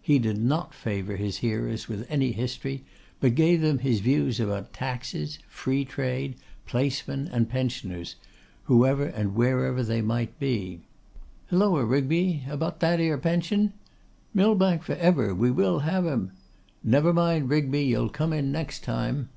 He 0.00 0.18
did 0.18 0.38
not 0.38 0.72
favour 0.72 1.16
his 1.16 1.36
hearers 1.36 1.90
with 1.90 2.10
any 2.10 2.32
history, 2.32 2.84
but 3.20 3.34
gave 3.34 3.60
them 3.60 3.80
his 3.80 4.00
views 4.00 4.40
about 4.40 4.72
taxes, 4.72 5.38
free 5.46 5.84
trade, 5.84 6.36
placemen, 6.66 7.28
and 7.30 7.50
pensioners, 7.50 8.16
whoever 8.62 9.04
and 9.04 9.34
wherever 9.34 9.82
they 9.82 10.00
might 10.00 10.38
be. 10.38 10.80
'Hilloa, 11.50 11.84
Rigby, 11.84 12.44
about 12.48 12.80
that 12.80 12.98
'ere 12.98 13.18
pension?' 13.18 13.74
'Millbank 14.32 14.82
for 14.82 14.94
ever! 14.94 15.34
We 15.34 15.50
will 15.50 15.80
have 15.80 16.06
him.' 16.06 16.32
'Never 16.82 17.12
mind, 17.12 17.50
Rigby, 17.50 17.82
you'll 17.84 18.08
come 18.08 18.32
in 18.32 18.50
next 18.50 18.84
time. 18.84 19.28